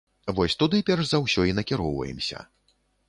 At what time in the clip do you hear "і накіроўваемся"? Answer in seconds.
1.49-2.43